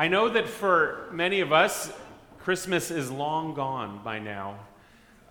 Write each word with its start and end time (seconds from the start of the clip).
I 0.00 0.06
know 0.06 0.28
that 0.28 0.48
for 0.48 1.08
many 1.10 1.40
of 1.40 1.52
us, 1.52 1.92
Christmas 2.38 2.92
is 2.92 3.10
long 3.10 3.54
gone 3.54 4.00
by 4.04 4.20
now. 4.20 4.60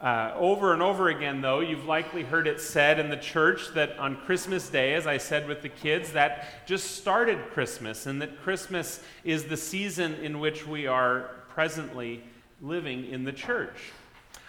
Uh, 0.01 0.33
over 0.35 0.73
and 0.73 0.81
over 0.81 1.07
again, 1.07 1.39
though, 1.39 1.61
you've 1.61 1.85
likely 1.85 2.23
heard 2.23 2.47
it 2.47 2.59
said 2.59 2.99
in 2.99 3.09
the 3.09 3.15
church 3.15 3.69
that 3.75 3.97
on 3.97 4.17
Christmas 4.17 4.67
Day, 4.69 4.93
as 4.95 5.07
I 5.07 5.19
said 5.19 5.47
with 5.47 5.61
the 5.61 5.69
kids, 5.69 6.11
that 6.11 6.67
just 6.67 6.97
started 6.97 7.39
Christmas, 7.51 8.07
and 8.07 8.21
that 8.21 8.41
Christmas 8.41 9.01
is 9.23 9.45
the 9.45 9.55
season 9.55 10.15
in 10.15 10.41
which 10.41 10.67
we 10.67 10.85
are 10.85 11.29
presently 11.47 12.21
living 12.61 13.09
in 13.09 13.23
the 13.23 13.31
church. 13.31 13.93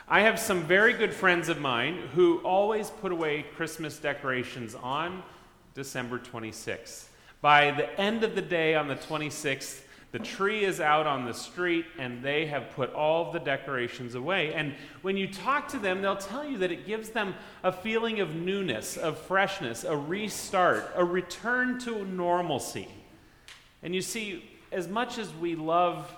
I 0.09 0.23
have 0.23 0.41
some 0.41 0.65
very 0.65 0.95
good 0.95 1.15
friends 1.15 1.49
of 1.49 1.61
mine 1.61 2.09
who 2.17 2.39
always 2.39 2.91
put 2.91 3.13
away 3.13 3.47
Christmas 3.55 3.99
decorations 3.99 4.75
on 4.75 5.23
December 5.75 6.19
26th. 6.19 7.05
By 7.41 7.71
the 7.71 8.01
end 8.01 8.25
of 8.25 8.35
the 8.35 8.43
day 8.43 8.75
on 8.75 8.89
the 8.89 8.97
26th, 8.97 9.83
the 10.11 10.19
tree 10.19 10.65
is 10.65 10.81
out 10.81 11.07
on 11.07 11.27
the 11.27 11.35
street 11.35 11.85
and 11.99 12.23
they 12.23 12.47
have 12.47 12.71
put 12.71 12.93
all 12.95 13.31
the 13.31 13.39
decorations 13.39 14.15
away. 14.15 14.55
And 14.55 14.75
when 15.03 15.19
you 15.19 15.27
talk 15.31 15.69
to 15.69 15.79
them, 15.79 16.01
they'll 16.01 16.17
tell 16.17 16.49
you 16.49 16.59
that 16.59 16.73
it 16.73 16.87
gives 16.87 17.11
them 17.11 17.35
a 17.63 17.71
feeling 17.71 18.21
of 18.21 18.35
newness, 18.35 18.97
of 18.97 19.19
freshness, 19.19 19.85
a 19.85 19.97
restart, 19.97 20.91
a 20.95 21.05
return 21.05 21.79
to 21.81 22.07
normalcy. 22.07 22.89
And 23.83 23.95
you 23.95 24.01
see, 24.01 24.49
as 24.73 24.89
much 24.89 25.19
as 25.19 25.33
we 25.35 25.55
love 25.55 26.11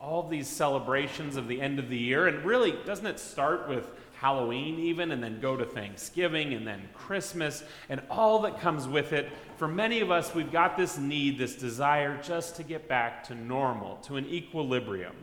all 0.00 0.26
these 0.26 0.48
celebrations 0.48 1.36
of 1.36 1.46
the 1.46 1.60
end 1.60 1.78
of 1.78 1.90
the 1.90 1.98
year, 1.98 2.26
and 2.26 2.44
really, 2.44 2.72
doesn't 2.86 3.06
it 3.06 3.20
start 3.20 3.68
with 3.68 3.86
Halloween, 4.24 4.78
even, 4.78 5.12
and 5.12 5.22
then 5.22 5.38
go 5.38 5.54
to 5.54 5.66
Thanksgiving, 5.66 6.54
and 6.54 6.66
then 6.66 6.88
Christmas, 6.94 7.62
and 7.90 8.00
all 8.08 8.38
that 8.38 8.58
comes 8.58 8.88
with 8.88 9.12
it. 9.12 9.30
For 9.58 9.68
many 9.68 10.00
of 10.00 10.10
us, 10.10 10.34
we've 10.34 10.50
got 10.50 10.78
this 10.78 10.96
need, 10.96 11.36
this 11.36 11.56
desire 11.56 12.18
just 12.22 12.56
to 12.56 12.62
get 12.62 12.88
back 12.88 13.22
to 13.24 13.34
normal, 13.34 13.96
to 13.96 14.16
an 14.16 14.24
equilibrium. 14.24 15.14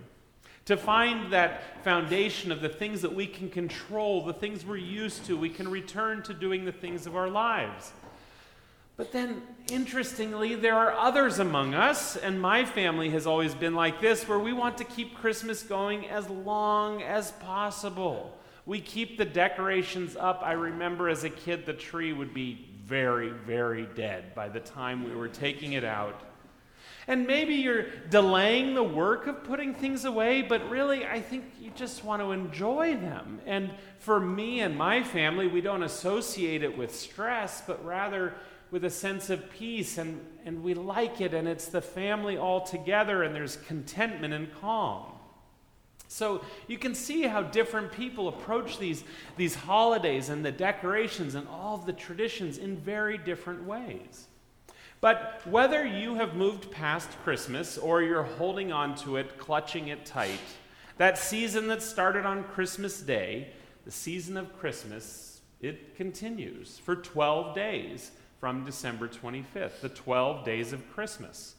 To 0.66 0.78
find 0.78 1.34
that 1.34 1.84
foundation 1.84 2.52
of 2.52 2.62
the 2.62 2.70
things 2.70 3.02
that 3.02 3.16
we 3.16 3.26
can 3.26 3.50
control, 3.50 4.24
the 4.24 4.34
things 4.34 4.64
we're 4.64 4.78
used 4.78 5.26
to, 5.26 5.36
we 5.36 5.50
can 5.50 5.68
return 5.68 6.22
to 6.22 6.34
doing 6.36 6.64
the 6.64 6.72
things 6.72 7.08
of 7.08 7.16
our 7.16 7.28
lives. 7.28 7.94
But 8.98 9.12
then, 9.12 9.42
interestingly, 9.72 10.54
there 10.54 10.76
are 10.76 10.94
others 10.94 11.40
among 11.40 11.74
us, 11.74 12.18
and 12.18 12.40
my 12.40 12.66
family 12.66 13.10
has 13.10 13.26
always 13.26 13.56
been 13.56 13.74
like 13.74 14.00
this, 14.00 14.28
where 14.28 14.38
we 14.38 14.54
want 14.54 14.78
to 14.78 14.84
keep 14.84 15.16
Christmas 15.16 15.64
going 15.64 16.08
as 16.08 16.30
long 16.30 17.02
as 17.02 17.32
possible. 17.32 18.38
We 18.66 18.80
keep 18.80 19.18
the 19.18 19.26
decorations 19.26 20.16
up. 20.16 20.42
I 20.44 20.54
remember 20.54 21.10
as 21.10 21.24
a 21.24 21.30
kid, 21.30 21.66
the 21.66 21.74
tree 21.74 22.14
would 22.14 22.34
be 22.34 22.68
very, 22.86 23.30
very 23.30 23.88
dead 23.96 24.36
by 24.36 24.50
the 24.50 24.60
time 24.60 25.04
we 25.04 25.16
were 25.16 25.30
taking 25.30 25.74
it 25.74 25.84
out. 25.84 26.22
And 27.08 27.26
maybe 27.26 27.56
you're 27.56 27.88
delaying 28.10 28.76
the 28.76 28.84
work 28.84 29.26
of 29.26 29.44
putting 29.44 29.74
things 29.74 30.06
away, 30.06 30.44
but 30.44 30.70
really, 30.70 31.06
I 31.06 31.20
think 31.20 31.46
you 31.60 31.72
just 31.76 32.04
want 32.04 32.22
to 32.22 32.32
enjoy 32.32 32.96
them. 32.96 33.40
And 33.46 33.72
for 34.00 34.20
me 34.20 34.60
and 34.60 34.78
my 34.78 35.02
family, 35.02 35.48
we 35.48 35.62
don't 35.62 35.84
associate 35.84 36.64
it 36.64 36.78
with 36.78 36.94
stress, 36.94 37.64
but 37.66 37.84
rather 37.84 38.36
with 38.70 38.86
a 38.86 38.90
sense 38.90 39.30
of 39.30 39.50
peace. 39.52 39.98
And, 39.98 40.24
and 40.46 40.64
we 40.64 40.76
like 40.76 41.22
it, 41.22 41.34
and 41.34 41.48
it's 41.48 41.68
the 41.68 41.82
family 41.82 42.38
all 42.38 42.62
together, 42.62 43.24
and 43.24 43.34
there's 43.34 43.58
contentment 43.58 44.34
and 44.34 44.54
calm. 44.62 45.12
So 46.12 46.44
you 46.68 46.78
can 46.78 46.94
see 46.94 47.22
how 47.22 47.42
different 47.42 47.94
people 47.94 48.28
approach 48.28 48.78
these, 48.78 49.06
these 49.38 49.56
holidays 49.56 50.28
and 50.28 50.44
the 50.44 50.52
decorations 50.52 51.36
and 51.36 51.48
all 51.48 51.76
of 51.76 51.86
the 51.86 51.94
traditions 51.94 52.58
in 52.58 52.76
very 52.76 53.18
different 53.18 53.64
ways. 53.64 54.28
But 55.00 55.42
whether 55.46 55.86
you 55.86 56.16
have 56.16 56.36
moved 56.36 56.70
past 56.70 57.10
Christmas 57.24 57.78
or 57.78 58.04
you're 58.04 58.24
holding 58.24 58.74
on 58.74 58.94
to 58.98 59.16
it, 59.16 59.38
clutching 59.38 59.88
it 59.88 60.06
tight, 60.06 60.42
that 60.98 61.18
season 61.18 61.68
that 61.68 61.82
started 61.82 62.26
on 62.26 62.44
Christmas 62.44 63.00
Day, 63.00 63.54
the 63.86 63.92
season 63.92 64.36
of 64.36 64.60
Christmas, 64.60 65.40
it 65.62 65.96
continues 65.96 66.78
for 66.78 66.98
12 66.98 67.56
days 67.56 68.12
from 68.38 68.66
December 68.66 69.08
25th, 69.08 69.80
the 69.80 69.88
12 69.88 70.44
days 70.44 70.74
of 70.74 70.92
Christmas. 70.92 71.56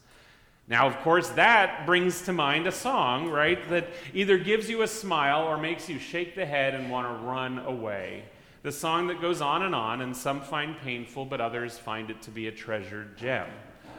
Now, 0.67 0.87
of 0.87 0.97
course, 0.99 1.29
that 1.29 1.85
brings 1.85 2.21
to 2.21 2.33
mind 2.33 2.67
a 2.67 2.71
song, 2.71 3.29
right, 3.29 3.67
that 3.69 3.89
either 4.13 4.37
gives 4.37 4.69
you 4.69 4.81
a 4.81 4.87
smile 4.87 5.43
or 5.43 5.57
makes 5.57 5.89
you 5.89 5.99
shake 5.99 6.35
the 6.35 6.45
head 6.45 6.73
and 6.73 6.89
want 6.89 7.07
to 7.07 7.25
run 7.25 7.59
away. 7.59 8.23
The 8.61 8.71
song 8.71 9.07
that 9.07 9.19
goes 9.19 9.41
on 9.41 9.63
and 9.63 9.75
on, 9.75 9.99
and 9.99 10.15
some 10.15 10.39
find 10.39 10.77
painful, 10.79 11.25
but 11.25 11.41
others 11.41 11.77
find 11.77 12.09
it 12.09 12.21
to 12.21 12.31
be 12.31 12.47
a 12.47 12.51
treasured 12.51 13.17
gem. 13.17 13.47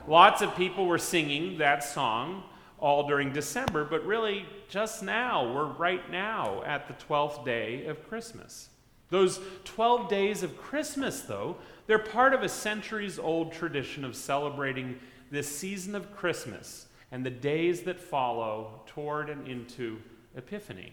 Lots 0.08 0.41
of 0.41 0.56
people 0.56 0.86
were 0.86 0.98
singing 0.98 1.58
that 1.58 1.84
song 1.84 2.44
all 2.78 3.06
during 3.06 3.30
December, 3.30 3.84
but 3.84 4.04
really 4.06 4.47
just 4.70 5.03
now, 5.03 5.53
we're 5.53 5.66
right 5.66 6.10
now 6.10 6.62
at 6.64 6.88
the 6.88 6.94
12th 6.94 7.44
day 7.44 7.86
of 7.86 8.08
Christmas. 8.08 8.70
Those 9.10 9.38
12 9.64 10.08
days 10.08 10.42
of 10.42 10.56
Christmas, 10.56 11.20
though, 11.22 11.56
they're 11.86 11.98
part 11.98 12.32
of 12.32 12.42
a 12.42 12.48
centuries 12.48 13.19
old 13.19 13.53
tradition 13.53 14.04
of 14.04 14.16
celebrating 14.16 14.98
this 15.30 15.48
season 15.48 15.94
of 15.94 16.14
Christmas 16.14 16.86
and 17.10 17.24
the 17.24 17.30
days 17.30 17.82
that 17.82 18.00
follow 18.00 18.82
toward 18.86 19.30
and 19.30 19.46
into 19.46 20.00
Epiphany. 20.36 20.92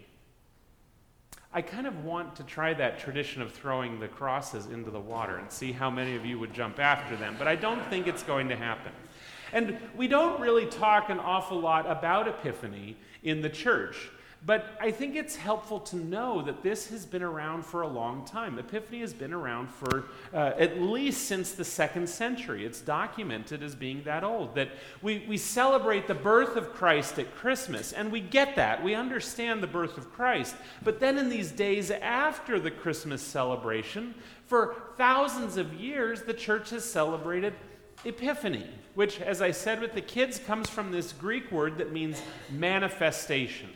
I 1.53 1.61
kind 1.61 1.85
of 1.85 2.05
want 2.05 2.35
to 2.37 2.43
try 2.43 2.73
that 2.75 2.99
tradition 2.99 3.41
of 3.41 3.51
throwing 3.51 3.99
the 3.99 4.07
crosses 4.07 4.67
into 4.67 4.89
the 4.89 4.99
water 4.99 5.37
and 5.37 5.51
see 5.51 5.73
how 5.73 5.89
many 5.89 6.15
of 6.15 6.25
you 6.25 6.39
would 6.39 6.53
jump 6.53 6.79
after 6.79 7.17
them, 7.17 7.35
but 7.37 7.47
I 7.47 7.55
don't 7.55 7.85
think 7.89 8.07
it's 8.07 8.23
going 8.23 8.47
to 8.49 8.55
happen. 8.55 8.93
And 9.51 9.77
we 9.97 10.07
don't 10.07 10.39
really 10.39 10.65
talk 10.65 11.09
an 11.09 11.19
awful 11.19 11.59
lot 11.59 11.89
about 11.89 12.29
Epiphany 12.29 12.95
in 13.23 13.41
the 13.41 13.49
church. 13.49 14.09
But 14.43 14.75
I 14.81 14.89
think 14.89 15.15
it's 15.15 15.35
helpful 15.35 15.79
to 15.81 15.95
know 15.95 16.41
that 16.41 16.63
this 16.63 16.87
has 16.87 17.05
been 17.05 17.21
around 17.21 17.63
for 17.63 17.83
a 17.83 17.87
long 17.87 18.25
time. 18.25 18.57
Epiphany 18.57 19.01
has 19.01 19.13
been 19.13 19.33
around 19.33 19.69
for 19.69 20.05
uh, 20.33 20.53
at 20.57 20.81
least 20.81 21.25
since 21.27 21.51
the 21.51 21.63
second 21.63 22.09
century. 22.09 22.65
It's 22.65 22.81
documented 22.81 23.61
as 23.61 23.75
being 23.75 24.01
that 24.03 24.23
old. 24.23 24.55
That 24.55 24.69
we, 25.03 25.25
we 25.29 25.37
celebrate 25.37 26.07
the 26.07 26.15
birth 26.15 26.55
of 26.55 26.73
Christ 26.73 27.19
at 27.19 27.35
Christmas, 27.35 27.93
and 27.93 28.11
we 28.11 28.19
get 28.19 28.55
that. 28.55 28.83
We 28.83 28.95
understand 28.95 29.61
the 29.61 29.67
birth 29.67 29.99
of 29.99 30.11
Christ. 30.11 30.55
But 30.83 30.99
then 30.99 31.19
in 31.19 31.29
these 31.29 31.51
days 31.51 31.91
after 31.91 32.59
the 32.59 32.71
Christmas 32.71 33.21
celebration, 33.21 34.15
for 34.47 34.75
thousands 34.97 35.57
of 35.57 35.75
years, 35.75 36.23
the 36.23 36.33
church 36.33 36.71
has 36.71 36.83
celebrated 36.83 37.53
Epiphany, 38.05 38.67
which, 38.95 39.21
as 39.21 39.39
I 39.39 39.51
said 39.51 39.79
with 39.79 39.93
the 39.93 40.01
kids, 40.01 40.39
comes 40.39 40.67
from 40.67 40.91
this 40.91 41.13
Greek 41.13 41.51
word 41.51 41.77
that 41.77 41.91
means 41.91 42.19
manifestation. 42.49 43.69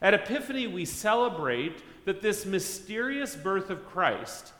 At 0.00 0.14
Epiphany, 0.14 0.66
we 0.66 0.84
celebrate 0.84 1.82
that 2.04 2.22
this 2.22 2.46
mysterious 2.46 3.36
birth 3.36 3.70
of 3.70 3.86
Christ 3.86 4.52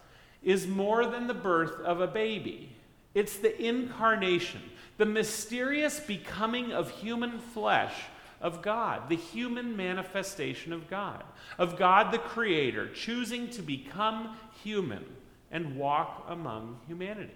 is 0.42 0.66
more 0.66 1.06
than 1.06 1.26
the 1.26 1.34
birth 1.34 1.80
of 1.80 2.00
a 2.00 2.06
baby. 2.06 2.76
It's 3.14 3.36
the 3.36 3.60
incarnation, 3.60 4.60
the 4.96 5.06
mysterious 5.06 6.00
becoming 6.00 6.72
of 6.72 6.90
human 6.90 7.38
flesh 7.38 7.94
of 8.40 8.62
God, 8.62 9.08
the 9.08 9.16
human 9.16 9.76
manifestation 9.76 10.72
of 10.72 10.88
God, 10.88 11.24
of 11.58 11.76
God 11.76 12.12
the 12.12 12.18
Creator, 12.18 12.90
choosing 12.94 13.48
to 13.50 13.62
become 13.62 14.36
human 14.62 15.04
and 15.50 15.76
walk 15.76 16.26
among 16.28 16.78
humanity. 16.86 17.32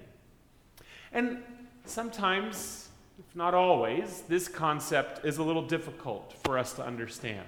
And 1.13 1.43
sometimes, 1.85 2.89
if 3.19 3.35
not 3.35 3.55
always, 3.55 4.23
this 4.29 4.47
concept 4.47 5.25
is 5.25 5.39
a 5.39 5.43
little 5.43 5.67
difficult 5.67 6.35
for 6.45 6.59
us 6.59 6.75
to 6.75 6.85
understand. 6.85 7.47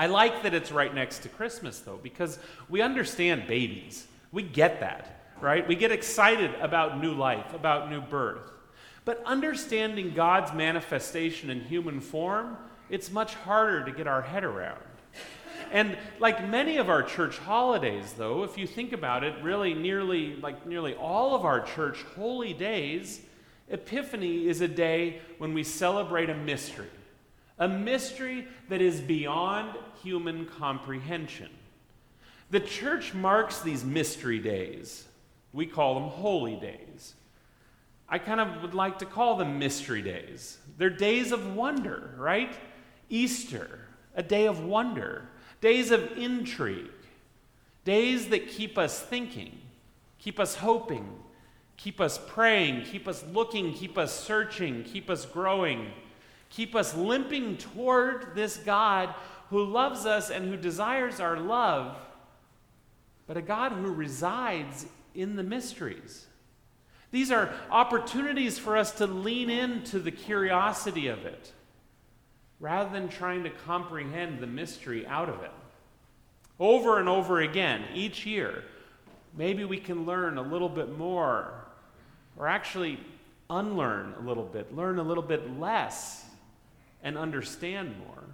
I 0.00 0.06
like 0.06 0.44
that 0.44 0.54
it's 0.54 0.72
right 0.72 0.94
next 0.94 1.18
to 1.24 1.28
Christmas, 1.28 1.80
though, 1.80 2.00
because 2.02 2.38
we 2.70 2.80
understand 2.80 3.46
babies. 3.46 4.06
We 4.32 4.42
get 4.42 4.80
that, 4.80 5.34
right? 5.42 5.68
We 5.68 5.74
get 5.74 5.92
excited 5.92 6.54
about 6.62 6.98
new 6.98 7.12
life, 7.12 7.52
about 7.52 7.90
new 7.90 8.00
birth. 8.00 8.50
But 9.04 9.22
understanding 9.26 10.14
God's 10.14 10.54
manifestation 10.54 11.50
in 11.50 11.60
human 11.60 12.00
form, 12.00 12.56
it's 12.88 13.10
much 13.10 13.34
harder 13.34 13.84
to 13.84 13.92
get 13.92 14.06
our 14.06 14.22
head 14.22 14.42
around. 14.42 14.80
And 15.70 15.98
like 16.18 16.48
many 16.48 16.78
of 16.78 16.88
our 16.88 17.02
church 17.02 17.36
holidays, 17.36 18.14
though, 18.16 18.42
if 18.42 18.56
you 18.56 18.66
think 18.66 18.94
about 18.94 19.22
it, 19.22 19.34
really 19.42 19.74
nearly 19.74 20.34
like 20.36 20.64
nearly 20.64 20.94
all 20.94 21.34
of 21.34 21.44
our 21.44 21.60
church 21.60 22.02
holy 22.16 22.54
days, 22.54 23.20
Epiphany 23.68 24.48
is 24.48 24.62
a 24.62 24.68
day 24.68 25.20
when 25.36 25.52
we 25.52 25.62
celebrate 25.62 26.30
a 26.30 26.34
mystery 26.34 26.88
a 27.60 27.68
mystery 27.68 28.48
that 28.70 28.80
is 28.80 29.00
beyond 29.00 29.76
human 30.02 30.46
comprehension. 30.46 31.50
The 32.50 32.58
church 32.58 33.14
marks 33.14 33.60
these 33.60 33.84
mystery 33.84 34.38
days. 34.38 35.04
We 35.52 35.66
call 35.66 35.94
them 35.94 36.08
holy 36.08 36.56
days. 36.56 37.14
I 38.08 38.18
kind 38.18 38.40
of 38.40 38.62
would 38.62 38.74
like 38.74 38.98
to 39.00 39.06
call 39.06 39.36
them 39.36 39.58
mystery 39.58 40.02
days. 40.02 40.58
They're 40.78 40.90
days 40.90 41.30
of 41.30 41.54
wonder, 41.54 42.14
right? 42.16 42.52
Easter, 43.10 43.86
a 44.16 44.22
day 44.22 44.46
of 44.46 44.64
wonder, 44.64 45.28
days 45.60 45.90
of 45.90 46.16
intrigue, 46.16 46.90
days 47.84 48.28
that 48.28 48.48
keep 48.48 48.78
us 48.78 49.00
thinking, 49.00 49.60
keep 50.18 50.40
us 50.40 50.56
hoping, 50.56 51.08
keep 51.76 52.00
us 52.00 52.18
praying, 52.26 52.84
keep 52.84 53.06
us 53.06 53.22
looking, 53.32 53.74
keep 53.74 53.98
us 53.98 54.18
searching, 54.18 54.82
keep 54.82 55.10
us 55.10 55.26
growing 55.26 55.92
keep 56.50 56.74
us 56.74 56.94
limping 56.94 57.56
toward 57.56 58.34
this 58.34 58.58
God 58.58 59.14
who 59.48 59.64
loves 59.64 60.06
us 60.06 60.30
and 60.30 60.44
who 60.44 60.56
desires 60.56 61.18
our 61.18 61.38
love, 61.38 61.96
but 63.26 63.36
a 63.36 63.42
God 63.42 63.72
who 63.72 63.92
resides 63.92 64.86
in 65.14 65.36
the 65.36 65.42
mysteries. 65.42 66.26
These 67.10 67.30
are 67.32 67.52
opportunities 67.70 68.58
for 68.58 68.76
us 68.76 68.92
to 68.92 69.06
lean 69.06 69.50
into 69.50 69.98
the 69.98 70.12
curiosity 70.12 71.08
of 71.08 71.24
it 71.24 71.52
rather 72.60 72.90
than 72.90 73.08
trying 73.08 73.42
to 73.42 73.50
comprehend 73.50 74.38
the 74.38 74.46
mystery 74.46 75.06
out 75.06 75.28
of 75.28 75.42
it. 75.42 75.50
Over 76.60 77.00
and 77.00 77.08
over 77.08 77.40
again, 77.40 77.84
each 77.94 78.26
year, 78.26 78.64
maybe 79.36 79.64
we 79.64 79.78
can 79.78 80.04
learn 80.04 80.36
a 80.36 80.42
little 80.42 80.68
bit 80.68 80.96
more, 80.96 81.54
or 82.36 82.46
actually 82.46 83.00
unlearn 83.48 84.14
a 84.20 84.22
little 84.22 84.44
bit, 84.44 84.76
learn 84.76 84.98
a 84.98 85.02
little 85.02 85.22
bit 85.22 85.58
less, 85.58 86.26
and 87.02 87.16
understand 87.16 87.94
more. 87.98 88.24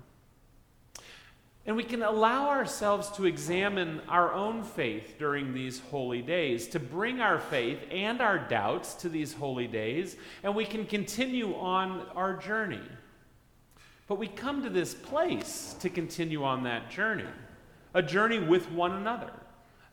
And 1.66 1.76
we 1.76 1.82
can 1.82 2.02
allow 2.02 2.48
ourselves 2.48 3.10
to 3.16 3.26
examine 3.26 4.00
our 4.08 4.32
own 4.32 4.62
faith 4.62 5.16
during 5.18 5.52
these 5.52 5.80
holy 5.90 6.22
days, 6.22 6.68
to 6.68 6.78
bring 6.78 7.20
our 7.20 7.40
faith 7.40 7.80
and 7.90 8.20
our 8.20 8.38
doubts 8.38 8.94
to 8.94 9.08
these 9.08 9.32
holy 9.32 9.66
days, 9.66 10.16
and 10.44 10.54
we 10.54 10.64
can 10.64 10.86
continue 10.86 11.56
on 11.56 12.06
our 12.14 12.36
journey. 12.36 12.82
But 14.06 14.18
we 14.18 14.28
come 14.28 14.62
to 14.62 14.70
this 14.70 14.94
place 14.94 15.74
to 15.80 15.90
continue 15.90 16.44
on 16.44 16.62
that 16.64 16.90
journey 16.90 17.24
a 17.94 18.02
journey 18.02 18.38
with 18.38 18.70
one 18.70 18.92
another, 18.92 19.32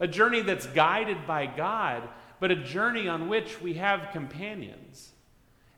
a 0.01 0.07
journey 0.07 0.41
that's 0.41 0.67
guided 0.67 1.25
by 1.25 1.45
God, 1.45 2.03
but 2.41 2.51
a 2.51 2.55
journey 2.55 3.07
on 3.07 3.29
which 3.29 3.61
we 3.61 3.75
have 3.75 4.11
companions. 4.11 5.12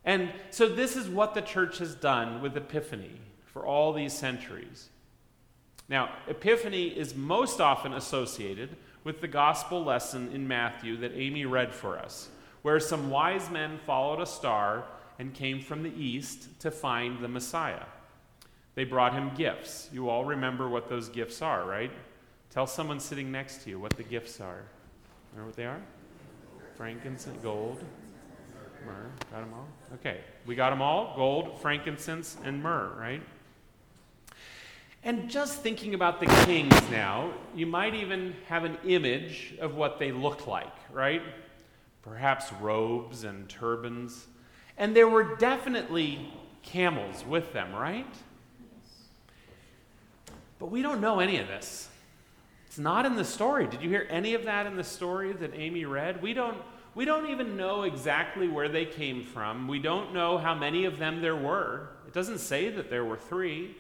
And 0.06 0.31
so, 0.52 0.69
this 0.69 0.96
is 0.96 1.10
what 1.10 1.34
the 1.34 1.42
church 1.42 1.80
has 1.80 1.96
done 1.96 2.42
with 2.42 2.56
Epiphany 2.56 3.19
for 3.46 3.66
all 3.66 3.92
these 3.92 4.13
centuries. 4.13 4.90
Now, 5.90 6.10
Epiphany 6.28 6.88
is 6.88 7.16
most 7.16 7.60
often 7.60 7.94
associated 7.94 8.75
with 9.04 9.22
the 9.22 9.28
gospel 9.28 9.84
lesson 9.84 10.31
in 10.31 10.48
Matthew 10.48 10.98
that 10.98 11.13
Amy 11.16 11.46
read 11.46 11.74
for 11.74 11.98
us, 11.98 12.30
where 12.62 12.80
some 12.80 13.10
wise 13.10 13.50
men 13.50 13.80
followed 13.86 14.22
a 14.22 14.25
star 14.25 14.86
and 15.18 15.34
came 15.34 15.62
from 15.62 15.84
the 15.84 15.94
east 15.96 16.60
to 16.60 16.72
find 16.72 17.19
the 17.19 17.28
Messiah. 17.28 17.86
They 18.75 18.84
brought 18.84 19.13
him 19.13 19.31
gifts. 19.36 19.90
You 19.94 20.10
all 20.10 20.25
remember 20.25 20.68
what 20.68 20.90
those 20.90 21.07
gifts 21.07 21.42
are, 21.42 21.63
right? 21.66 21.92
Tell 22.50 22.68
someone 22.68 23.00
sitting 23.00 23.31
next 23.31 23.63
to 23.63 23.69
you 23.69 23.80
what 23.80 23.96
the 23.96 24.04
gifts 24.04 24.42
are. 24.42 24.63
Remember 25.31 25.50
what 25.50 25.56
they 25.56 25.66
are? 25.66 25.81
Frankincense, 26.75 27.42
gold, 27.42 27.81
myrrh. 28.86 29.10
Got 29.32 29.42
them 29.42 29.54
all? 29.54 29.68
Okay. 29.96 30.22
We 30.46 30.56
got 30.56 30.70
them 30.70 30.82
all 30.82 31.14
gold, 31.16 31.60
frankincense, 31.62 32.38
and 32.44 32.62
myrrh, 32.62 32.94
right? 32.98 33.22
And 35.04 35.30
just 35.30 35.62
thinking 35.62 35.94
about 35.94 36.20
the 36.20 36.26
kings 36.46 36.74
now, 36.90 37.32
you 37.56 37.68
might 37.68 37.94
even 37.94 38.36
have 38.48 38.64
an 38.64 38.78
image 38.86 39.54
of 39.60 39.76
what 39.76 40.00
they 40.00 40.12
look 40.12 40.48
like, 40.48 40.74
right? 40.92 41.22
Perhaps 42.02 42.52
robes 42.54 43.24
and 43.24 43.48
turbans. 43.48 44.26
And 44.78 44.96
there 44.96 45.08
were 45.08 45.36
definitely 45.36 46.34
camels 46.64 47.24
with 47.26 47.54
them, 47.54 47.74
right? 47.74 48.08
But 50.58 50.72
we 50.72 50.81
don't 50.81 51.02
know 51.02 51.20
any 51.20 51.38
of 51.38 51.48
this. 51.48 51.90
It's 52.66 52.80
not 52.80 53.06
in 53.06 53.16
the 53.16 53.24
story. 53.24 53.68
Did 53.68 53.81
you 53.84 53.90
hear 53.90 54.08
any 54.10 54.34
of 54.34 54.46
that 54.46 54.66
in 54.66 54.76
the 54.76 54.84
story 54.84 55.31
that 55.34 55.52
Amy 55.54 55.86
read? 55.86 56.22
We 56.22 56.34
don't, 56.34 56.58
we 56.95 57.06
don't 57.06 57.30
even 57.30 57.57
know 57.57 57.83
exactly 57.83 58.47
where 58.47 58.69
they 58.69 58.86
came 58.86 59.24
from. 59.24 59.68
We 59.68 59.80
don't 59.80 60.13
know 60.13 60.38
how 60.38 60.56
many 60.56 60.86
of 60.86 60.97
them 60.97 61.21
there 61.21 61.36
were. 61.36 61.89
It 62.07 62.13
doesn't 62.13 62.39
say 62.39 62.69
that 62.69 62.89
there 62.89 63.06
were 63.06 63.18
three. 63.18 63.75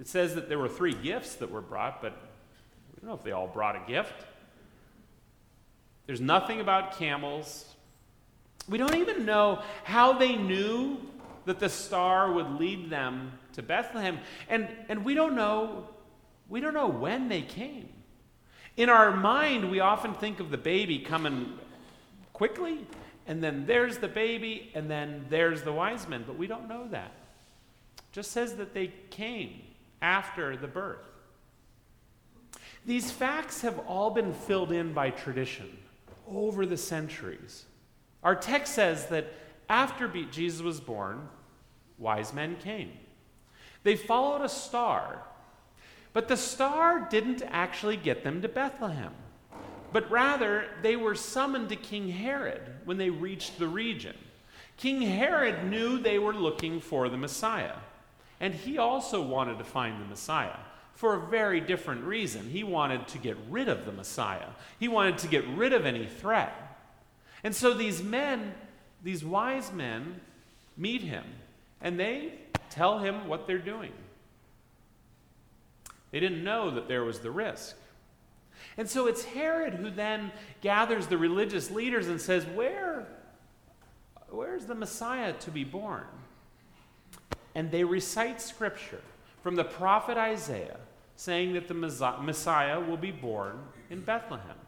It 0.00 0.06
says 0.06 0.34
that 0.36 0.48
there 0.48 0.58
were 0.58 0.68
three 0.68 0.94
gifts 0.94 1.34
that 1.36 1.50
were 1.50 1.60
brought, 1.60 2.00
but 2.00 2.12
we 2.12 3.00
don't 3.00 3.08
know 3.10 3.16
if 3.16 3.24
they 3.24 3.32
all 3.32 3.48
brought 3.48 3.76
a 3.76 3.82
gift. 3.86 4.24
There's 6.06 6.20
nothing 6.20 6.60
about 6.60 6.96
camels. 6.98 7.74
We 8.68 8.78
don't 8.78 8.94
even 8.94 9.26
know 9.26 9.62
how 9.82 10.12
they 10.12 10.36
knew 10.36 10.98
that 11.44 11.58
the 11.58 11.68
star 11.68 12.32
would 12.32 12.60
lead 12.60 12.88
them 12.88 13.32
to 13.54 13.62
Bethlehem. 13.62 14.18
And, 14.48 14.68
and 14.88 15.04
we 15.04 15.14
don't 15.14 15.34
know 15.34 15.88
we 16.48 16.60
don't 16.60 16.74
know 16.74 16.88
when 16.88 17.28
they 17.28 17.42
came. 17.42 17.88
In 18.76 18.88
our 18.88 19.14
mind, 19.14 19.70
we 19.70 19.80
often 19.80 20.14
think 20.14 20.38
of 20.38 20.50
the 20.50 20.58
baby 20.58 20.98
coming 20.98 21.58
quickly, 22.36 22.86
and 23.26 23.42
then 23.42 23.64
there's 23.64 23.96
the 23.96 24.08
baby, 24.08 24.70
and 24.74 24.90
then 24.90 25.24
there's 25.30 25.62
the 25.62 25.72
wise 25.72 26.06
men, 26.06 26.22
but 26.26 26.36
we 26.36 26.46
don't 26.46 26.68
know 26.68 26.86
that. 26.88 27.10
It 27.96 28.12
just 28.12 28.30
says 28.30 28.56
that 28.56 28.74
they 28.74 28.92
came 29.08 29.62
after 30.02 30.54
the 30.54 30.66
birth. 30.66 31.00
These 32.84 33.10
facts 33.10 33.62
have 33.62 33.78
all 33.86 34.10
been 34.10 34.34
filled 34.34 34.70
in 34.70 34.92
by 34.92 35.08
tradition 35.08 35.78
over 36.28 36.66
the 36.66 36.76
centuries. 36.76 37.64
Our 38.22 38.36
text 38.36 38.74
says 38.74 39.06
that 39.06 39.32
after 39.70 40.06
Jesus 40.06 40.60
was 40.60 40.78
born, 40.78 41.30
wise 41.96 42.34
men 42.34 42.56
came. 42.56 42.92
They 43.82 43.96
followed 43.96 44.42
a 44.44 44.48
star, 44.50 45.22
but 46.12 46.28
the 46.28 46.36
star 46.36 47.08
didn't 47.08 47.42
actually 47.46 47.96
get 47.96 48.24
them 48.24 48.42
to 48.42 48.48
Bethlehem, 48.48 49.14
but 49.92 50.10
rather 50.10 50.66
they 50.82 50.96
were 50.96 51.14
summoned 51.14 51.68
to 51.70 51.76
King 51.76 52.08
Herod 52.08 52.62
when 52.84 52.98
they 52.98 53.10
reached 53.10 53.58
the 53.58 53.68
region. 53.68 54.16
King 54.76 55.00
Herod 55.02 55.64
knew 55.64 55.98
they 55.98 56.18
were 56.18 56.34
looking 56.34 56.80
for 56.80 57.08
the 57.08 57.16
Messiah. 57.16 57.76
And 58.40 58.54
he 58.54 58.78
also 58.78 59.22
wanted 59.22 59.58
to 59.58 59.64
find 59.64 60.00
the 60.00 60.06
Messiah 60.06 60.58
for 60.94 61.14
a 61.14 61.26
very 61.26 61.60
different 61.60 62.04
reason. 62.04 62.48
He 62.48 62.64
wanted 62.64 63.08
to 63.08 63.18
get 63.18 63.36
rid 63.48 63.68
of 63.68 63.86
the 63.86 63.92
Messiah, 63.92 64.48
he 64.78 64.88
wanted 64.88 65.18
to 65.18 65.28
get 65.28 65.46
rid 65.48 65.72
of 65.72 65.86
any 65.86 66.06
threat. 66.06 66.54
And 67.44 67.54
so 67.54 67.74
these 67.74 68.02
men, 68.02 68.54
these 69.02 69.24
wise 69.24 69.72
men, 69.72 70.20
meet 70.76 71.02
him 71.02 71.24
and 71.80 72.00
they 72.00 72.32
tell 72.70 72.98
him 72.98 73.28
what 73.28 73.46
they're 73.46 73.58
doing. 73.58 73.92
They 76.10 76.20
didn't 76.20 76.44
know 76.44 76.70
that 76.70 76.88
there 76.88 77.04
was 77.04 77.20
the 77.20 77.30
risk. 77.30 77.76
And 78.78 78.88
so 78.88 79.06
it's 79.06 79.24
Herod 79.24 79.74
who 79.74 79.90
then 79.90 80.32
gathers 80.60 81.06
the 81.06 81.16
religious 81.16 81.70
leaders 81.70 82.08
and 82.08 82.20
says, 82.20 82.44
Where, 82.46 83.06
where's 84.28 84.66
the 84.66 84.74
Messiah 84.74 85.32
to 85.34 85.50
be 85.50 85.64
born? 85.64 86.04
and 87.56 87.70
they 87.70 87.82
recite 87.82 88.38
scripture 88.38 89.00
from 89.42 89.56
the 89.56 89.64
prophet 89.64 90.18
Isaiah 90.18 90.76
saying 91.16 91.54
that 91.54 91.68
the 91.68 91.74
Messiah 91.74 92.78
will 92.78 92.98
be 92.98 93.10
born 93.10 93.58
in 93.88 94.02
Bethlehem. 94.02 94.58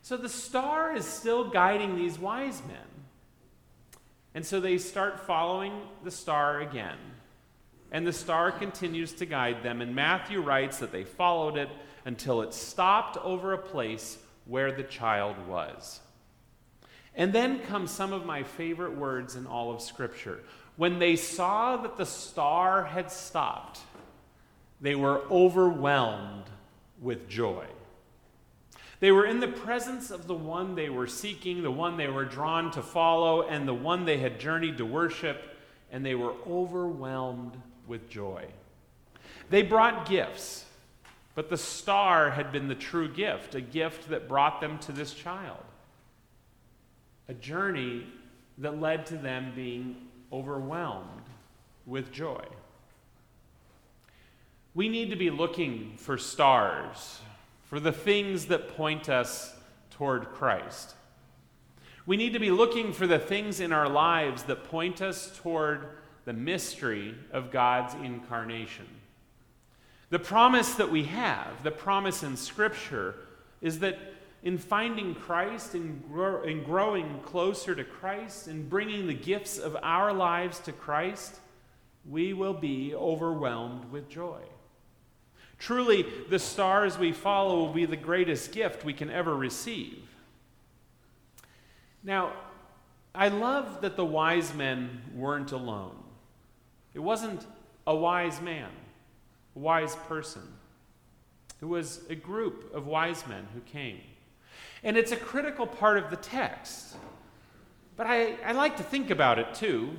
So 0.00 0.16
the 0.16 0.30
star 0.30 0.96
is 0.96 1.04
still 1.04 1.50
guiding 1.50 1.96
these 1.96 2.18
wise 2.18 2.62
men. 2.66 2.78
And 4.34 4.46
so 4.46 4.58
they 4.58 4.78
start 4.78 5.20
following 5.20 5.82
the 6.02 6.10
star 6.10 6.60
again. 6.60 6.96
And 7.92 8.06
the 8.06 8.12
star 8.14 8.50
continues 8.50 9.12
to 9.14 9.26
guide 9.26 9.62
them. 9.62 9.82
And 9.82 9.94
Matthew 9.94 10.40
writes 10.40 10.78
that 10.78 10.92
they 10.92 11.04
followed 11.04 11.58
it 11.58 11.68
until 12.04 12.42
it 12.42 12.54
stopped 12.54 13.16
over 13.18 13.52
a 13.52 13.58
place 13.58 14.18
where 14.46 14.72
the 14.72 14.82
child 14.82 15.36
was. 15.46 16.00
And 17.14 17.32
then 17.32 17.60
come 17.60 17.86
some 17.86 18.12
of 18.12 18.24
my 18.24 18.42
favorite 18.42 18.96
words 18.96 19.36
in 19.36 19.46
all 19.46 19.72
of 19.72 19.80
Scripture 19.80 20.40
when 20.80 20.98
they 20.98 21.14
saw 21.14 21.76
that 21.76 21.98
the 21.98 22.06
star 22.06 22.84
had 22.84 23.12
stopped, 23.12 23.80
they 24.80 24.94
were 24.94 25.20
overwhelmed 25.30 26.46
with 27.02 27.28
joy. 27.28 27.66
They 29.00 29.12
were 29.12 29.26
in 29.26 29.40
the 29.40 29.48
presence 29.48 30.10
of 30.10 30.26
the 30.26 30.34
one 30.34 30.74
they 30.74 30.88
were 30.88 31.06
seeking, 31.06 31.62
the 31.62 31.70
one 31.70 31.98
they 31.98 32.08
were 32.08 32.24
drawn 32.24 32.70
to 32.70 32.82
follow, 32.82 33.42
and 33.42 33.68
the 33.68 33.74
one 33.74 34.06
they 34.06 34.16
had 34.16 34.40
journeyed 34.40 34.78
to 34.78 34.86
worship, 34.86 35.42
and 35.92 36.04
they 36.04 36.14
were 36.14 36.32
overwhelmed 36.46 37.60
with 37.86 38.08
joy. 38.08 38.46
They 39.50 39.60
brought 39.60 40.08
gifts, 40.08 40.64
but 41.34 41.48
the 41.48 41.56
star 41.56 42.30
had 42.30 42.52
been 42.52 42.68
the 42.68 42.74
true 42.74 43.08
gift, 43.08 43.54
a 43.54 43.60
gift 43.60 44.08
that 44.08 44.28
brought 44.28 44.60
them 44.60 44.78
to 44.80 44.92
this 44.92 45.14
child. 45.14 45.62
A 47.28 47.34
journey 47.34 48.06
that 48.58 48.80
led 48.80 49.06
to 49.06 49.16
them 49.16 49.52
being 49.54 49.96
overwhelmed 50.32 51.22
with 51.86 52.12
joy. 52.12 52.44
We 54.74 54.88
need 54.88 55.10
to 55.10 55.16
be 55.16 55.30
looking 55.30 55.94
for 55.96 56.18
stars, 56.18 57.20
for 57.64 57.80
the 57.80 57.92
things 57.92 58.46
that 58.46 58.76
point 58.76 59.08
us 59.08 59.54
toward 59.90 60.26
Christ. 60.32 60.94
We 62.06 62.16
need 62.16 62.32
to 62.32 62.38
be 62.38 62.50
looking 62.50 62.92
for 62.92 63.06
the 63.06 63.18
things 63.18 63.60
in 63.60 63.72
our 63.72 63.88
lives 63.88 64.44
that 64.44 64.64
point 64.64 65.00
us 65.00 65.36
toward 65.38 65.86
the 66.24 66.32
mystery 66.32 67.14
of 67.32 67.50
God's 67.50 67.94
incarnation. 67.94 68.86
The 70.10 70.18
promise 70.18 70.74
that 70.74 70.90
we 70.90 71.04
have, 71.04 71.62
the 71.62 71.70
promise 71.70 72.22
in 72.22 72.36
Scripture, 72.36 73.14
is 73.60 73.78
that 73.78 73.98
in 74.42 74.58
finding 74.58 75.14
Christ, 75.14 75.74
in, 75.74 76.02
in 76.44 76.64
growing 76.64 77.20
closer 77.20 77.74
to 77.74 77.84
Christ, 77.84 78.48
in 78.48 78.68
bringing 78.68 79.06
the 79.06 79.14
gifts 79.14 79.58
of 79.58 79.76
our 79.82 80.12
lives 80.12 80.58
to 80.60 80.72
Christ, 80.72 81.38
we 82.08 82.32
will 82.32 82.54
be 82.54 82.94
overwhelmed 82.94 83.92
with 83.92 84.08
joy. 84.08 84.40
Truly, 85.58 86.06
the 86.30 86.38
stars 86.38 86.98
we 86.98 87.12
follow 87.12 87.58
will 87.58 87.72
be 87.72 87.84
the 87.84 87.96
greatest 87.96 88.50
gift 88.52 88.84
we 88.84 88.94
can 88.94 89.10
ever 89.10 89.36
receive. 89.36 90.02
Now, 92.02 92.32
I 93.14 93.28
love 93.28 93.82
that 93.82 93.96
the 93.96 94.04
wise 94.04 94.54
men 94.54 95.02
weren't 95.14 95.52
alone. 95.52 95.96
It 96.94 97.00
wasn't 97.00 97.46
a 97.86 97.94
wise 97.94 98.40
man, 98.40 98.70
wise 99.60 99.94
person. 100.08 100.42
It 101.60 101.66
was 101.66 102.00
a 102.08 102.14
group 102.14 102.74
of 102.74 102.86
wise 102.86 103.26
men 103.26 103.46
who 103.54 103.60
came. 103.60 104.00
And 104.82 104.96
it's 104.96 105.12
a 105.12 105.16
critical 105.16 105.66
part 105.66 105.98
of 105.98 106.08
the 106.10 106.16
text. 106.16 106.96
But 107.96 108.06
I, 108.06 108.36
I 108.44 108.52
like 108.52 108.78
to 108.78 108.82
think 108.82 109.10
about 109.10 109.38
it 109.38 109.54
too, 109.54 109.90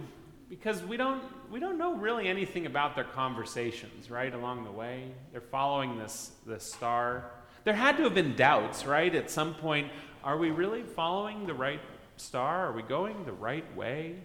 because 0.50 0.84
we 0.84 0.98
don't, 0.98 1.22
we 1.52 1.60
don't 1.60 1.78
know 1.78 1.96
really 1.96 2.28
anything 2.28 2.66
about 2.66 2.96
their 2.96 3.04
conversations, 3.04 4.10
right, 4.10 4.34
along 4.34 4.64
the 4.64 4.72
way. 4.72 5.06
They're 5.32 5.40
following 5.40 6.00
this, 6.00 6.32
this 6.48 6.64
star. 6.64 7.30
There 7.64 7.76
had 7.76 7.98
to 7.98 8.04
have 8.04 8.16
been 8.16 8.36
doubts, 8.36 8.86
right, 8.86 9.14
at 9.14 9.30
some 9.30 9.54
point. 9.54 9.92
Are 10.24 10.38
we 10.38 10.50
really 10.50 10.82
following 10.82 11.46
the 11.46 11.54
right 11.54 11.80
star? 12.18 12.68
Are 12.68 12.72
we 12.72 12.82
going 12.82 13.24
the 13.26 13.34
right 13.34 13.76
way? 13.76 14.16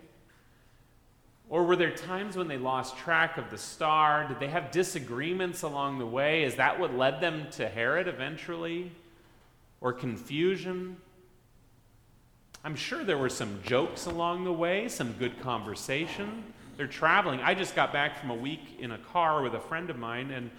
Or 1.49 1.65
were 1.65 1.77
there 1.77 1.93
times 1.93 2.37
when 2.37 2.49
they 2.49 2.59
lost 2.59 2.97
track 2.99 3.39
of 3.39 3.51
the 3.51 3.59
star? 3.59 4.27
Did 4.27 4.41
they 4.41 4.49
have 4.49 4.73
disagreements 4.73 5.63
along 5.63 5.99
the 5.99 6.07
way? 6.07 6.43
Is 6.43 6.57
that 6.57 6.81
what 6.81 6.95
led 6.95 7.21
them 7.21 7.47
to 7.53 7.69
Herod 7.69 8.09
eventually? 8.09 8.91
Or 9.81 9.93
confusion? 9.93 10.97
I'm 12.65 12.75
sure 12.75 13.05
there 13.05 13.19
were 13.19 13.29
some 13.29 13.61
jokes 13.63 14.07
along 14.07 14.43
the 14.43 14.53
way, 14.53 14.89
some 14.89 15.13
good 15.13 15.41
conversation. 15.41 16.43
They're 16.77 16.89
traveling. 16.89 17.41
I 17.41 17.55
just 17.55 17.77
got 17.77 17.93
back 17.93 18.19
from 18.19 18.31
a 18.31 18.35
week 18.35 18.79
in 18.81 18.91
a 18.91 18.99
car 18.99 19.41
with 19.43 19.55
a 19.55 19.61
friend 19.61 19.89
of 19.89 19.97
mine, 19.97 20.33
and 20.33 20.51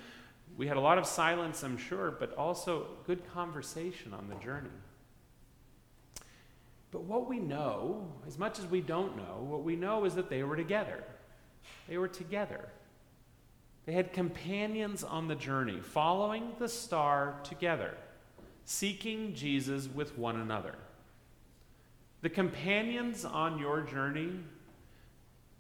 we 0.56 0.68
had 0.68 0.78
a 0.78 0.82
lot 0.82 0.98
of 0.98 1.06
silence, 1.06 1.64
I'm 1.64 1.78
sure, 1.78 2.12
but 2.12 2.34
also 2.38 2.88
good 3.06 3.22
conversation 3.34 4.14
on 4.14 4.30
the 4.30 4.36
journey. 4.36 4.70
But 6.92 7.04
what 7.04 7.28
we 7.28 7.40
know, 7.40 8.08
as 8.26 8.38
much 8.38 8.60
as 8.60 8.66
we 8.66 8.82
don't 8.82 9.18
know, 9.18 9.46
what 9.48 9.64
we 9.64 9.76
know 9.76 10.06
is 10.06 10.16
that 10.16 10.30
they 10.30 10.44
were 10.44 10.56
together. 10.56 11.04
They 11.88 11.98
were 11.98 12.08
together. 12.08 12.70
They 13.86 13.94
had 13.94 14.14
companions 14.14 15.04
on 15.04 15.28
the 15.28 15.36
journey, 15.36 15.80
following 15.82 16.52
the 16.60 16.70
star 16.70 17.40
together, 17.44 17.94
seeking 18.66 19.34
Jesus 19.34 19.88
with 19.88 20.18
one 20.18 20.40
another. 20.40 20.76
The 22.22 22.30
companions 22.30 23.26
on 23.26 23.60
your 23.60 23.82
journey, 23.82 24.32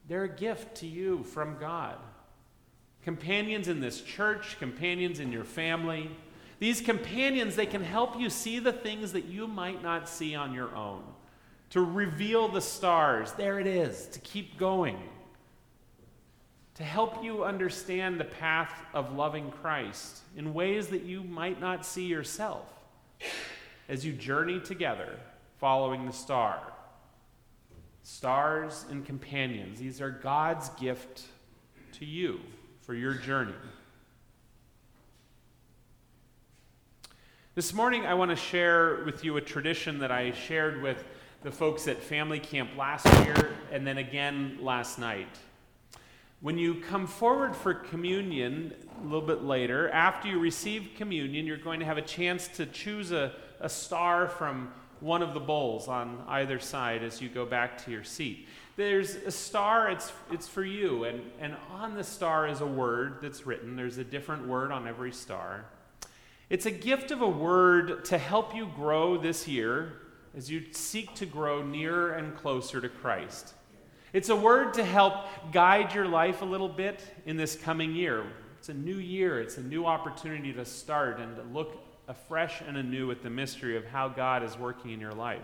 they're 0.08 0.24
a 0.24 0.30
gift 0.30 0.76
to 0.78 0.88
you 0.88 1.24
from 1.24 1.58
God. 1.60 1.98
Companions 3.04 3.68
in 3.68 3.80
this 3.80 4.02
church, 4.02 4.58
companions 4.60 5.20
in 5.20 5.32
your 5.32 5.46
family. 5.46 6.10
These 6.60 6.82
companions, 6.82 7.56
they 7.56 7.66
can 7.66 7.84
help 7.84 8.20
you 8.20 8.30
see 8.30 8.60
the 8.60 8.74
things 8.74 9.14
that 9.14 9.26
you 9.26 9.48
might 9.48 9.84
not 9.84 10.10
see 10.10 10.36
on 10.36 10.54
your 10.54 10.76
own 10.76 11.04
to 11.72 11.82
reveal 11.82 12.48
the 12.48 12.62
stars. 12.62 13.32
There 13.34 13.60
it 13.60 13.68
is, 13.68 14.08
to 14.08 14.20
keep 14.20 14.58
going, 14.58 14.98
to 16.76 16.84
help 16.84 17.24
you 17.24 17.44
understand 17.44 18.20
the 18.20 18.26
path 18.26 18.74
of 18.94 19.16
loving 19.16 19.52
Christ 19.52 20.20
in 20.36 20.54
ways 20.54 20.88
that 20.88 21.04
you 21.04 21.24
might 21.24 21.60
not 21.60 21.86
see 21.86 22.06
yourself 22.06 22.66
as 23.90 24.06
you 24.06 24.14
journey 24.14 24.60
together 24.60 25.20
following 25.60 26.06
the 26.06 26.14
star. 26.14 26.62
Stars 28.04 28.86
and 28.90 29.06
companions, 29.06 29.80
these 29.80 30.00
are 30.00 30.12
God's 30.12 30.70
gift 30.70 31.24
to 31.94 32.06
you 32.06 32.40
for 32.82 32.94
your 32.94 33.14
journey. 33.14 33.54
This 37.56 37.74
morning, 37.74 38.06
I 38.06 38.14
want 38.14 38.30
to 38.30 38.38
share 38.38 39.04
with 39.04 39.26
you 39.26 39.36
a 39.38 39.42
tradition 39.42 39.98
that 40.00 40.12
I 40.12 40.32
shared 40.32 40.82
with 40.82 41.04
the 41.44 41.52
folks 41.52 41.88
at 41.88 42.02
family 42.02 42.40
camp 42.40 42.72
last 42.78 43.06
year 43.26 43.52
and 43.72 43.86
then 43.86 43.98
again 44.00 44.58
last 44.62 44.98
night. 44.98 45.28
When 46.42 46.58
you 46.58 46.76
come 46.76 47.08
forward 47.08 47.56
for 47.56 47.74
communion 47.74 48.74
a 49.02 49.04
little 49.04 49.26
bit 49.26 49.44
later, 49.44 49.90
after 49.90 50.28
you 50.28 50.40
receive 50.40 50.92
communion, 50.96 51.46
you're 51.46 51.58
going 51.58 51.80
to 51.80 51.86
have 51.86 51.98
a 51.98 52.02
chance 52.04 52.48
to 52.50 52.66
choose 52.66 53.12
a, 53.12 53.34
a 53.60 53.70
star 53.70 54.28
from 54.28 54.72
one 55.00 55.22
of 55.22 55.34
the 55.34 55.40
bowls 55.40 55.88
on 55.88 56.24
either 56.28 56.60
side 56.60 57.04
as 57.04 57.22
you 57.22 57.30
go 57.30 57.46
back 57.46 57.84
to 57.86 57.92
your 57.92 58.04
seat. 58.04 58.48
There's 58.76 59.16
a 59.16 59.32
star, 59.32 59.90
it's, 59.90 60.12
it's 60.32 60.48
for 60.48 60.64
you, 60.64 61.04
and, 61.04 61.22
and 61.40 61.56
on 61.72 61.96
the 61.96 62.04
star 62.04 62.48
is 62.48 62.62
a 62.62 62.68
word 62.68 63.18
that's 63.22 63.46
written. 63.46 63.76
There's 63.76 63.98
a 63.98 64.04
different 64.04 64.48
word 64.48 64.72
on 64.72 64.88
every 64.88 65.12
star. 65.12 65.66
It's 66.50 66.66
a 66.66 66.72
gift 66.72 67.12
of 67.12 67.22
a 67.22 67.28
word 67.28 68.06
to 68.06 68.18
help 68.18 68.56
you 68.56 68.70
grow 68.76 69.18
this 69.18 69.48
year 69.48 69.94
as 70.38 70.52
you 70.52 70.62
seek 70.72 71.16
to 71.16 71.26
grow 71.26 71.64
nearer 71.64 72.12
and 72.12 72.38
closer 72.38 72.80
to 72.80 72.88
Christ. 72.88 73.56
It's 74.14 74.30
a 74.30 74.36
word 74.36 74.76
to 74.76 74.84
help 74.84 75.26
guide 75.52 75.96
your 75.96 76.06
life 76.06 76.44
a 76.44 76.46
little 76.46 76.70
bit 76.70 77.04
in 77.26 77.38
this 77.38 77.56
coming 77.56 77.96
year. 77.96 78.24
It's 78.60 78.70
a 78.70 78.74
new 78.74 78.98
year, 78.98 79.42
it's 79.42 79.58
a 79.58 79.64
new 79.64 79.88
opportunity 79.88 80.54
to 80.54 80.64
start 80.64 81.20
and 81.20 81.36
to 81.38 81.42
look 81.42 81.84
afresh 82.08 82.62
and 82.62 82.78
anew 82.78 83.10
at 83.10 83.24
the 83.24 83.32
mystery 83.32 83.76
of 83.78 83.86
how 83.86 84.10
God 84.10 84.44
is 84.44 84.56
working 84.58 84.92
in 84.92 85.00
your 85.00 85.14
life. 85.14 85.42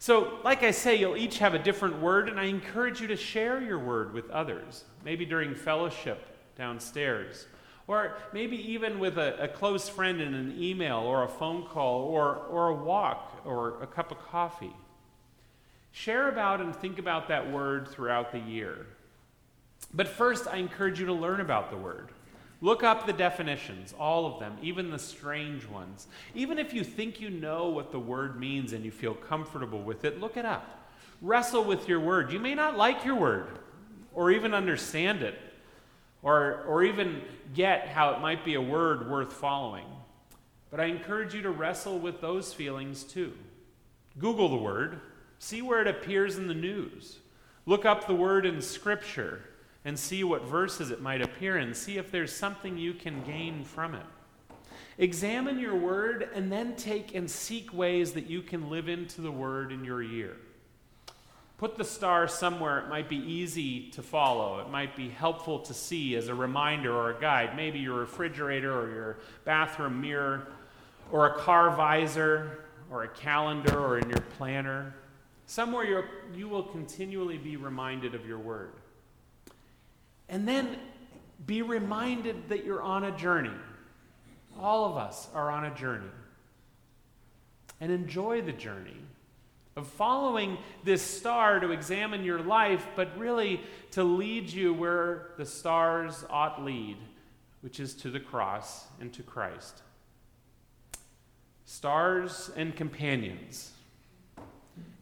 So, 0.00 0.38
like 0.44 0.64
I 0.64 0.72
say, 0.72 0.96
you'll 0.96 1.16
each 1.16 1.38
have 1.38 1.54
a 1.54 1.58
different 1.58 2.00
word, 2.00 2.28
and 2.28 2.38
I 2.38 2.44
encourage 2.44 3.00
you 3.00 3.06
to 3.08 3.16
share 3.16 3.60
your 3.60 3.78
word 3.78 4.12
with 4.12 4.28
others, 4.30 4.84
maybe 5.04 5.24
during 5.24 5.54
fellowship 5.54 6.26
downstairs 6.56 7.46
or 7.88 8.12
maybe 8.34 8.56
even 8.70 8.98
with 8.98 9.16
a, 9.16 9.42
a, 9.42 9.48
close 9.48 9.88
friend 9.88 10.20
in 10.20 10.34
an 10.34 10.54
email 10.62 10.98
or 10.98 11.24
a 11.24 11.28
phone 11.28 11.64
call 11.64 12.02
or, 12.02 12.36
or 12.50 12.68
a 12.68 12.74
walk 12.74 13.40
or 13.46 13.82
a 13.82 13.86
cup 13.86 14.12
of 14.12 14.18
coffee. 14.18 14.76
Share 15.90 16.28
about 16.28 16.60
and 16.60 16.76
think 16.76 16.98
about 16.98 17.28
that 17.28 17.50
word 17.50 17.88
throughout 17.88 18.30
the 18.30 18.38
year. 18.38 18.86
But 19.94 20.06
first, 20.06 20.46
I 20.46 20.58
encourage 20.58 21.00
you 21.00 21.06
to 21.06 21.14
learn 21.14 21.40
about 21.40 21.70
the 21.70 21.78
word. 21.78 22.10
Look 22.60 22.82
up 22.82 23.06
the 23.06 23.12
definitions, 23.12 23.94
all 23.98 24.26
of 24.26 24.38
them, 24.38 24.58
even 24.60 24.90
the 24.90 24.98
strange 24.98 25.66
ones. 25.66 26.08
Even 26.34 26.58
if 26.58 26.74
you 26.74 26.84
think 26.84 27.20
you 27.20 27.30
know 27.30 27.68
what 27.70 27.90
the 27.90 28.00
word 28.00 28.38
means 28.38 28.74
and 28.74 28.84
you 28.84 28.90
feel 28.90 29.14
comfortable 29.14 29.80
with 29.80 30.04
it, 30.04 30.20
look 30.20 30.36
it 30.36 30.44
up. 30.44 30.90
Wrestle 31.22 31.64
with 31.64 31.88
your 31.88 32.00
word. 32.00 32.32
You 32.32 32.38
may 32.38 32.54
not 32.54 32.76
like 32.76 33.04
your 33.04 33.14
word 33.14 33.60
or 34.12 34.30
even 34.30 34.52
understand 34.52 35.22
it 35.22 35.38
or, 36.22 36.64
or 36.64 36.82
even 36.82 37.22
get 37.54 37.88
how 37.88 38.10
it 38.10 38.20
might 38.20 38.44
be 38.44 38.54
a 38.54 38.60
word 38.60 39.08
worth 39.10 39.32
following. 39.32 39.86
But 40.70 40.80
I 40.80 40.86
encourage 40.86 41.34
you 41.34 41.42
to 41.42 41.50
wrestle 41.50 41.98
with 41.98 42.20
those 42.20 42.52
feelings 42.52 43.04
too. 43.04 43.32
Google 44.18 44.48
the 44.48 44.56
word, 44.56 45.00
see 45.38 45.62
where 45.62 45.80
it 45.80 45.86
appears 45.86 46.36
in 46.36 46.48
the 46.48 46.54
news. 46.54 47.18
Look 47.66 47.84
up 47.84 48.06
the 48.06 48.14
word 48.14 48.46
in 48.46 48.60
Scripture 48.60 49.42
and 49.84 49.98
see 49.98 50.24
what 50.24 50.44
verses 50.44 50.90
it 50.90 51.00
might 51.00 51.22
appear 51.22 51.58
in. 51.58 51.72
See 51.74 51.98
if 51.98 52.10
there's 52.10 52.34
something 52.34 52.76
you 52.76 52.94
can 52.94 53.22
gain 53.22 53.64
from 53.64 53.94
it. 53.94 54.04
Examine 54.98 55.58
your 55.58 55.76
word 55.76 56.28
and 56.34 56.50
then 56.50 56.74
take 56.74 57.14
and 57.14 57.30
seek 57.30 57.72
ways 57.72 58.12
that 58.12 58.28
you 58.28 58.42
can 58.42 58.68
live 58.68 58.88
into 58.88 59.20
the 59.20 59.30
word 59.30 59.70
in 59.70 59.84
your 59.84 60.02
year. 60.02 60.36
Put 61.58 61.76
the 61.76 61.84
star 61.84 62.28
somewhere 62.28 62.78
it 62.78 62.88
might 62.88 63.08
be 63.08 63.16
easy 63.16 63.90
to 63.90 64.02
follow. 64.02 64.60
It 64.60 64.70
might 64.70 64.94
be 64.94 65.08
helpful 65.08 65.58
to 65.60 65.74
see 65.74 66.14
as 66.14 66.28
a 66.28 66.34
reminder 66.34 66.94
or 66.94 67.10
a 67.10 67.20
guide. 67.20 67.56
Maybe 67.56 67.80
your 67.80 67.98
refrigerator 67.98 68.72
or 68.72 68.88
your 68.90 69.18
bathroom 69.44 70.00
mirror, 70.00 70.46
or 71.10 71.26
a 71.26 71.38
car 71.38 71.70
visor, 71.74 72.64
or 72.92 73.02
a 73.02 73.08
calendar, 73.08 73.76
or 73.76 73.98
in 73.98 74.08
your 74.08 74.20
planner. 74.20 74.94
Somewhere 75.46 75.84
you 75.84 76.04
you 76.32 76.48
will 76.48 76.62
continually 76.62 77.38
be 77.38 77.56
reminded 77.56 78.14
of 78.14 78.24
your 78.24 78.38
word. 78.38 78.74
And 80.28 80.46
then 80.46 80.76
be 81.44 81.62
reminded 81.62 82.50
that 82.50 82.64
you're 82.64 82.82
on 82.82 83.04
a 83.04 83.16
journey. 83.16 83.56
All 84.60 84.84
of 84.84 84.96
us 84.96 85.28
are 85.34 85.50
on 85.50 85.64
a 85.64 85.74
journey. 85.74 86.10
And 87.80 87.90
enjoy 87.90 88.42
the 88.42 88.52
journey 88.52 88.96
of 89.78 89.86
following 89.86 90.58
this 90.82 91.00
star 91.00 91.60
to 91.60 91.70
examine 91.70 92.24
your 92.24 92.40
life, 92.40 92.86
but 92.96 93.16
really 93.16 93.60
to 93.92 94.02
lead 94.02 94.50
you 94.50 94.74
where 94.74 95.30
the 95.38 95.46
stars 95.46 96.24
ought 96.28 96.62
lead, 96.62 96.96
which 97.60 97.78
is 97.78 97.94
to 97.94 98.10
the 98.10 98.20
cross 98.20 98.86
and 99.00 99.12
to 99.12 99.22
Christ. 99.22 99.82
Stars 101.64 102.50
and 102.56 102.74
companions, 102.74 103.70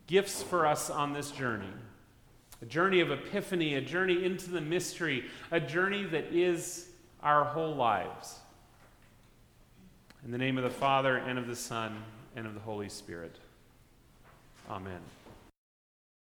gifts 0.06 0.42
for 0.42 0.66
us 0.66 0.90
on 0.90 1.12
this 1.12 1.30
journey. 1.30 1.73
A 2.62 2.66
journey 2.66 3.00
of 3.00 3.11
epiphany, 3.11 3.75
a 3.75 3.80
journey 3.80 4.25
into 4.25 4.50
the 4.50 4.61
mystery, 4.61 5.25
a 5.50 5.61
journey 5.61 6.04
that 6.04 6.33
is 6.33 6.88
our 7.23 7.45
whole 7.45 7.75
lives. 7.75 8.38
In 10.25 10.30
the 10.30 10.38
name 10.38 10.59
of 10.59 10.64
the 10.64 10.71
Father, 10.71 11.16
and 11.16 11.38
of 11.38 11.47
the 11.47 11.56
Son, 11.56 12.02
and 12.35 12.47
of 12.47 12.54
the 12.54 12.61
Holy 12.61 12.88
Spirit. 12.88 13.37
Amen. 14.68 15.15